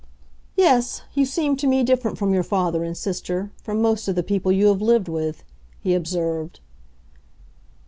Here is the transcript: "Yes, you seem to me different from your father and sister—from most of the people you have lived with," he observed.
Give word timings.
"Yes, 0.55 1.03
you 1.13 1.25
seem 1.27 1.55
to 1.57 1.67
me 1.67 1.83
different 1.83 2.17
from 2.17 2.33
your 2.33 2.41
father 2.41 2.83
and 2.83 2.97
sister—from 2.97 3.81
most 3.83 4.07
of 4.07 4.15
the 4.15 4.23
people 4.23 4.51
you 4.51 4.65
have 4.69 4.81
lived 4.81 5.07
with," 5.07 5.43
he 5.79 5.93
observed. 5.93 6.59